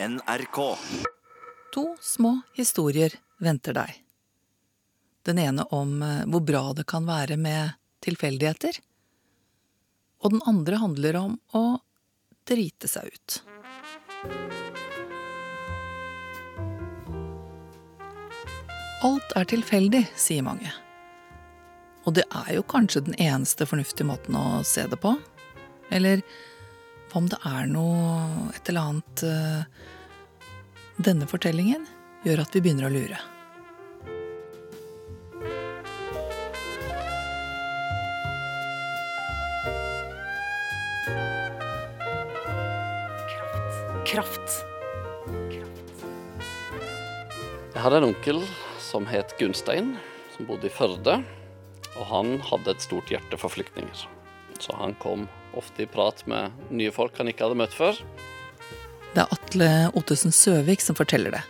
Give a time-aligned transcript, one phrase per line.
[0.00, 0.76] NRK.
[1.74, 3.96] To små historier venter deg.
[5.26, 7.74] Den ene om eh, hvor bra det kan være med
[8.06, 8.78] tilfeldigheter.
[10.22, 11.62] Og den andre handler om å
[12.46, 13.40] drite seg ut.
[19.02, 20.70] Alt er tilfeldig, sier mange.
[22.06, 25.16] Og det er jo kanskje den eneste fornuftige måten å se det på.
[25.90, 26.22] Eller
[27.08, 29.62] hva om det er noe et eller annet eh,
[30.98, 31.84] Denne fortellingen
[32.26, 33.18] gjør at vi begynner å lure.
[44.08, 44.56] Kraft.
[47.76, 48.42] Jeg hadde en onkel
[48.82, 49.94] som het Gunstein,
[50.34, 51.20] som bodde i Førde.
[51.94, 54.08] Og han hadde et stort hjerte for flyktninger.
[54.58, 58.00] Så han kom ofte i prat med nye folk han ikke hadde møtt før.
[59.14, 61.44] Det er Atle Ottesen Søvik som forteller det.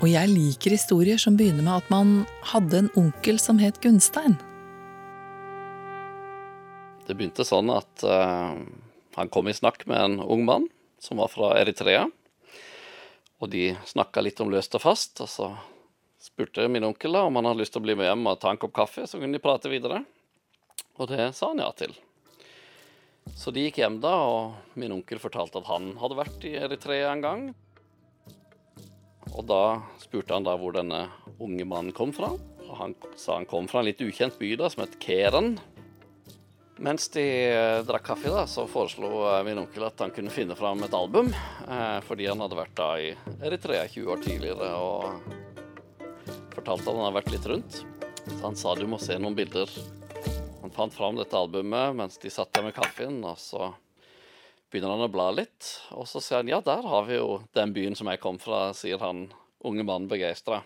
[0.00, 2.12] Og jeg liker historier som begynner med at man
[2.54, 4.38] hadde en onkel som het Gunstein.
[7.04, 8.56] Det begynte sånn at uh,
[9.18, 10.68] han kom i snakk med en ung mann
[11.02, 12.06] som var fra Eritrea.
[13.40, 15.20] Og de snakka litt om løst og fast.
[15.20, 15.50] Og så
[16.20, 18.52] spurte min onkel da om han hadde lyst til å bli med hjem og ta
[18.52, 20.04] en kopp kaffe, så kunne de prate videre.
[21.00, 21.96] Og det sa han ja til.
[23.36, 27.12] Så de gikk hjem da, og min onkel fortalte at han hadde vært i Eritrea
[27.14, 27.44] en gang.
[29.30, 31.06] Og da spurte han da hvor denne
[31.40, 32.32] unge mannen kom fra.
[32.66, 35.56] Og han sa han kom fra en litt ukjent by da, som het Keren.
[36.80, 40.56] Mens de eh, drakk kaffe, da, så foreslo eh, min onkel at han kunne finne
[40.56, 41.28] fram et album.
[41.68, 43.10] Eh, fordi han hadde vært da i
[43.44, 45.10] Eritrea 20 år tidligere og
[46.54, 47.80] fortalte at han hadde vært litt rundt.
[48.30, 49.68] Så han sa du må se noen bilder.
[50.70, 53.72] Han fant fram dette albumet mens de satt der med kaffen, og så
[54.70, 55.66] begynner han å bla litt.
[55.98, 58.68] Og så sier han ja, der har vi jo den byen som jeg kom fra,
[58.78, 59.24] sier han
[59.66, 60.60] unge mannen begeistra.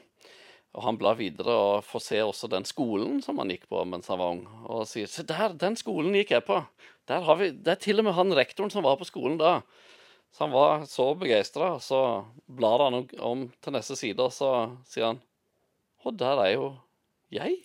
[0.77, 4.13] Og han blar videre og får se også den skolen som han gikk på mens
[4.13, 4.45] han var ung.
[4.69, 6.61] Og sier se der, den skolen gikk jeg på.
[7.09, 9.63] Der har vi, Det er til og med han rektoren som var på skolen da.
[10.37, 11.79] Så han var så begeistra.
[11.81, 14.51] Så blar han om til neste side, og så
[14.85, 15.25] sier han
[16.05, 16.75] Å, der er jo
[17.33, 17.63] jeg.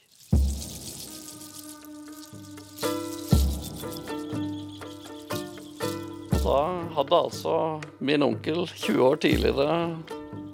[6.49, 6.61] Da
[6.95, 7.55] hadde altså
[8.01, 9.73] min onkel 20 år tidligere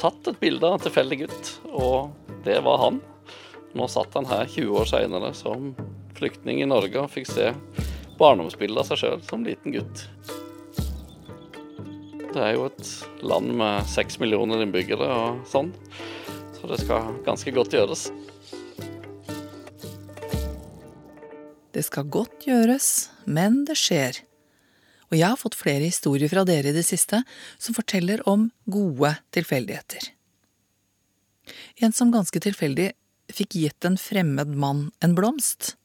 [0.01, 2.11] tatt et bilde av en tilfeldig gutt, og
[2.44, 3.00] det var han.
[3.75, 5.72] Nå satt han her 20 år seinere som
[6.17, 7.51] flyktning i Norge og fikk se
[8.19, 10.05] barndomsbildet av seg sjøl som liten gutt.
[12.35, 12.91] Det er jo et
[13.23, 15.72] land med seks millioner innbyggere og sånn,
[16.57, 18.09] så det skal ganske godt gjøres.
[21.75, 22.94] Det skal godt gjøres,
[23.28, 24.24] men det skjer.
[25.11, 27.21] Og jeg har fått flere historier fra dere i det siste
[27.57, 30.11] som forteller om gode tilfeldigheter.
[31.85, 32.91] En som ganske tilfeldig
[33.33, 35.75] fikk gitt en fremmed mann en blomst.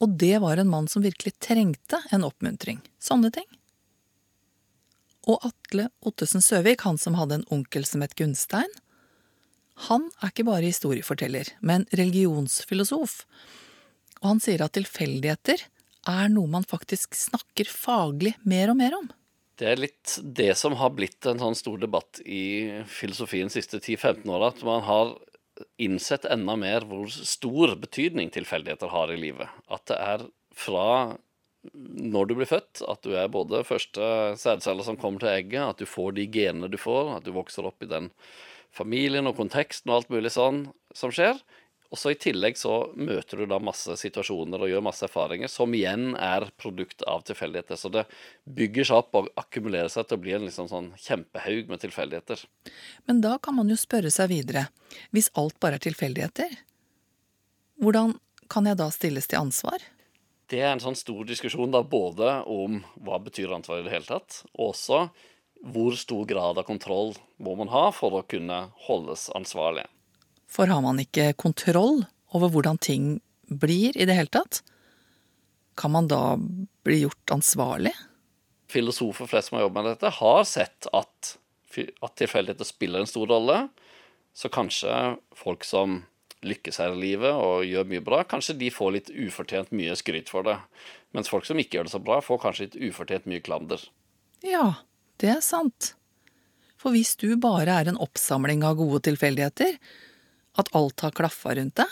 [0.00, 2.80] Og det var en mann som virkelig trengte en oppmuntring.
[2.98, 3.46] Sånne ting.
[5.28, 8.70] Og Atle Ottesen Søvik, han som hadde en onkel som het Gunstein,
[9.88, 13.22] han er ikke bare historieforteller, men religionsfilosof.
[14.20, 15.62] Og han sier at tilfeldigheter
[16.08, 19.08] er noe man faktisk snakker faglig mer og mer om.
[19.60, 23.80] Det er litt det som har blitt en sånn stor debatt i filosofien de siste
[23.82, 24.48] 10-15 åra.
[24.54, 25.16] At man har
[25.76, 29.52] innsett enda mer hvor stor betydning tilfeldigheter har i livet.
[29.68, 30.24] At det er
[30.56, 30.86] fra
[31.68, 34.00] når du blir født, at du er både første
[34.40, 37.68] sædceller som kommer til egget, at du får de genene du får, at du vokser
[37.68, 38.08] opp i den
[38.72, 40.62] familien og konteksten og alt mulig sånn
[40.96, 41.36] som skjer.
[41.90, 45.72] Og så I tillegg så møter du da masse situasjoner og gjør masse erfaringer som
[45.74, 47.78] igjen er produkt av tilfeldigheter.
[47.80, 48.04] Så det
[48.46, 52.44] bygger seg opp og akkumulerer seg til å bli en liksom sånn kjempehaug med tilfeldigheter.
[53.10, 54.68] Men da kan man jo spørre seg videre,
[55.10, 56.54] hvis alt bare er tilfeldigheter,
[57.82, 58.14] hvordan
[58.50, 59.82] kan jeg da stilles til ansvar?
[60.50, 64.06] Det er en sånn stor diskusjon da både om hva betyr ansvar i det hele
[64.06, 65.08] tatt, og også
[65.74, 69.84] hvor stor grad av kontroll må man ha for å kunne holdes ansvarlig.
[70.50, 72.02] For har man ikke kontroll
[72.34, 73.20] over hvordan ting
[73.50, 74.62] blir i det hele tatt,
[75.78, 76.36] kan man da
[76.84, 77.94] bli gjort ansvarlig?
[78.70, 81.34] Filosofer flest som har jobbet med dette, har sett at,
[81.78, 83.62] at tilfeldigheter spiller en stor rolle.
[84.36, 86.02] Så kanskje folk som
[86.46, 90.30] lykkes her i livet og gjør mye bra, kanskje de får litt ufortjent mye skryt
[90.32, 90.56] for det.
[91.16, 93.82] Mens folk som ikke gjør det så bra, får kanskje litt ufortjent mye klander.
[94.46, 94.80] Ja,
[95.20, 95.94] det er sant.
[96.80, 99.76] For hvis du bare er en oppsamling av gode tilfeldigheter,
[100.58, 101.90] at alt har klaffa rundt det?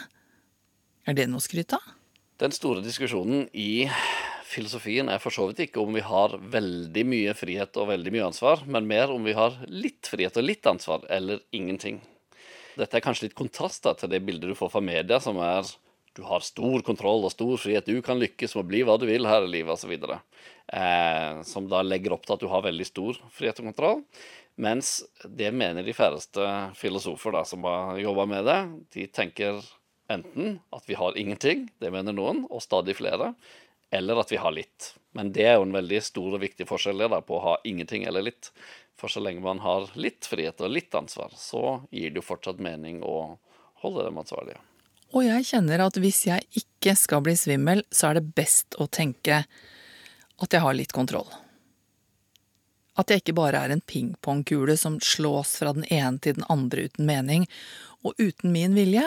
[1.08, 1.94] er det noe å skryte av?
[2.38, 3.88] Den store diskusjonen i
[4.48, 8.28] filosofien er for så vidt ikke om vi har veldig mye frihet og veldig mye
[8.28, 12.00] ansvar, men mer om vi har litt frihet og litt ansvar, eller ingenting.
[12.78, 15.66] Dette er kanskje litt kontrast da, til det bildet du får fra media, som er
[16.18, 19.04] du har stor kontroll og stor frihet, du kan lykkes med å bli hva du
[19.06, 19.92] vil her i livet, osv.
[19.94, 24.02] Eh, som da legger opp til at du har veldig stor frihet og kontroll.
[24.58, 26.44] Mens det mener de færreste
[26.74, 28.58] filosofer da, som har jobba med det.
[28.96, 29.62] De tenker
[30.10, 33.34] enten at vi har ingenting, det mener noen, og stadig flere,
[33.94, 34.92] eller at vi har litt.
[35.16, 38.04] Men det er jo en veldig stor og viktig forskjell da, på å ha ingenting
[38.08, 38.50] eller litt.
[38.98, 42.58] For så lenge man har litt frihet og litt ansvar, så gir det jo fortsatt
[42.58, 43.38] mening å
[43.84, 44.58] holde dem ansvarlige.
[45.14, 48.88] Og jeg kjenner at hvis jeg ikke skal bli svimmel, så er det best å
[48.90, 49.44] tenke
[50.38, 51.30] at jeg har litt kontroll.
[52.98, 56.88] At jeg ikke bare er en pingpongkule som slås fra den ene til den andre
[56.88, 57.46] uten mening,
[58.02, 59.04] og uten min vilje.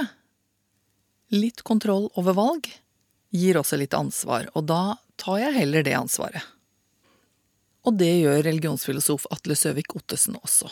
[1.31, 2.71] Litt kontroll over valg
[3.31, 6.43] gir også litt ansvar, og da tar jeg heller det ansvaret.
[7.87, 10.69] Og det gjør religionsfilosof Atle Søvik Ottesen også.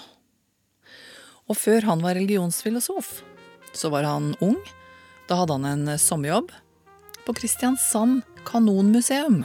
[1.49, 3.21] Og før han var religionsfilosof,
[3.73, 4.59] så var han ung.
[5.29, 6.51] Da hadde han en sommerjobb
[7.25, 9.41] på Kristiansand Kanonmuseum.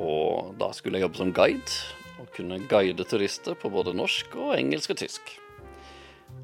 [0.00, 1.78] Og da skulle jeg jobbe som guide,
[2.22, 5.34] og kunne guide turister på både norsk og engelsk og tysk.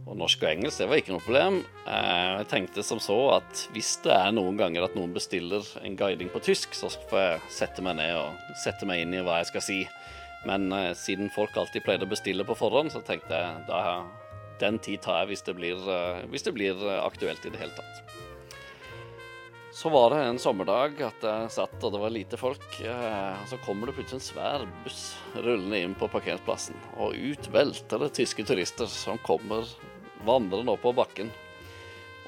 [0.07, 1.61] Og norsk og engelsk det var ikke noe problem.
[1.85, 5.99] Eh, jeg tenkte som så at hvis det er noen ganger at noen bestiller en
[5.99, 9.41] guiding på tysk, så får jeg sette meg ned og sette meg inn i hva
[9.41, 9.81] jeg skal si.
[10.49, 13.85] Men eh, siden folk alltid pleide å bestille på forhånd, så tenkte jeg da
[14.61, 17.77] den tid tar jeg hvis det blir, eh, hvis det blir aktuelt i det hele
[17.79, 18.20] tatt.
[19.81, 22.75] Så var det en sommerdag at jeg satt og det var lite folk.
[22.85, 24.99] Og så kommer det plutselig en svær buss
[25.33, 26.77] rullende inn på parkeringsplassen.
[27.01, 29.65] Og ut velter det tyske turister som kommer
[30.29, 31.33] vandrende oppover bakken.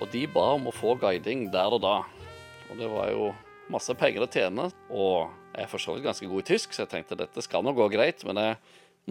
[0.01, 1.99] Og de ba om å få guiding der og da.
[2.71, 3.29] Og det var jo
[3.77, 4.71] masse penger å tjene.
[4.89, 7.69] Og jeg er for så vidt ganske god i tysk, så jeg tenkte dette skal
[7.69, 8.25] nå gå greit.
[8.25, 8.61] Men jeg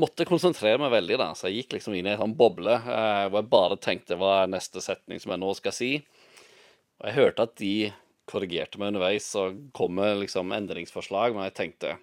[0.02, 1.34] måtte konsentrere meg veldig, da.
[1.38, 4.40] Så jeg gikk liksom inn i en sånn boble eh, hvor jeg bare tenkte hva
[4.42, 5.98] er neste setning som jeg nå skal si.
[7.04, 7.76] Og jeg hørte at de
[8.32, 11.98] korrigerte meg underveis og kom med liksom endringsforslag, men jeg tenkte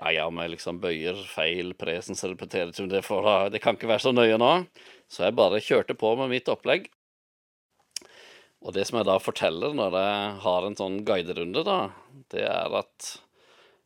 [0.00, 3.04] ja, ja, om jeg liksom bøyer feil presens eller preteritum, det,
[3.54, 4.52] det kan ikke være så nøye nå.
[5.06, 6.88] Så jeg bare kjørte på med mitt opplegg.
[8.64, 11.78] Og det som jeg da forteller når jeg har en sånn guiderunde, da,
[12.32, 13.10] det er at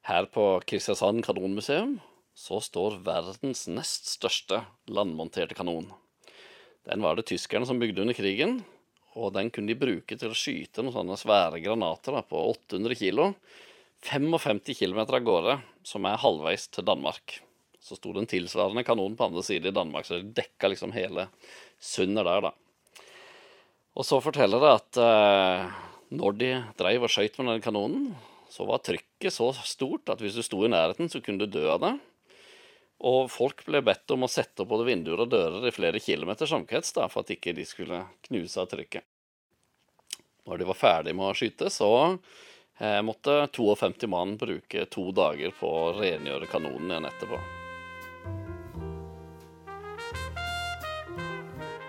[0.09, 1.99] her på Kristiansand kanonmuseum
[2.39, 5.91] så står verdens nest største landmonterte kanon.
[6.89, 8.61] Den var det tyskerne som bygde under krigen,
[9.17, 12.99] og den kunne de bruke til å skyte noen sånne svære granater da, på 800
[12.99, 13.33] kilo.
[14.05, 17.41] 55 km av gårde, som er halvveis til Danmark.
[17.83, 20.95] Så sto det en tilsvarende kanon på andre side i Danmark, så det dekka liksom
[20.95, 21.29] hele
[21.83, 22.53] sundet der, da.
[23.99, 25.79] Og så forteller det at eh,
[26.15, 28.13] når de dreiv og skøyt med den kanonen,
[28.53, 31.67] så var trykket så stort at hvis du sto i nærheten, så kunne du dø
[31.73, 31.95] av det.
[32.99, 36.55] Og folk ble bedt om å sette opp både vinduer og dører i flere kilometers
[36.57, 39.07] omkrets da, for at ikke de skulle knuse av trykket.
[40.49, 41.93] Når de var ferdig med å skyte, så
[42.81, 47.41] eh, måtte 52 mann bruke to dager på å rengjøre kanonen igjen etterpå.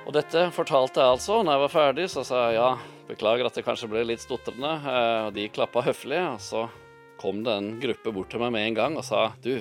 [0.09, 1.41] Og dette fortalte jeg altså.
[1.45, 2.69] Når jeg var ferdig, så sa jeg ja,
[3.09, 4.71] beklager at det kanskje ble litt stotrende.
[4.81, 6.21] Eh, og de klappa høflig.
[6.35, 6.63] Og så
[7.21, 9.59] kom det en gruppe bort til meg med en gang og sa du,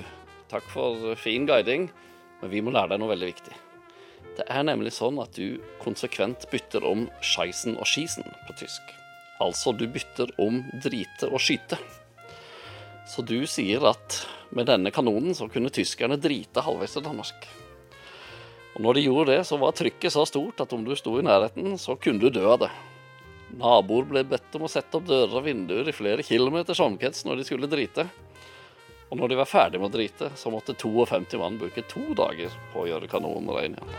[0.51, 1.89] takk for fin guiding,
[2.41, 3.57] men vi må lære deg noe veldig viktig.
[4.39, 8.93] Det er nemlig sånn at du konsekvent bytter om scheisen og skisen på tysk.
[9.43, 11.79] Altså du bytter om drite og skyte.
[13.09, 14.21] Så du sier at
[14.55, 17.49] med denne kanonen så kunne tyskerne drite halvveis til Danmark.
[18.77, 21.25] Og når de gjorde det, så var trykket så stort at om du sto i
[21.27, 22.71] nærheten, så kunne du dø av det.
[23.59, 27.41] Naboer ble bedt om å sette opp dører og vinduer i flere kilometers omkrets når
[27.41, 28.05] de skulle drite.
[29.09, 32.53] Og når de var ferdig med å drite, så måtte 52 mann bruke to dager
[32.73, 33.95] på å gjøre kanonen ren igjen.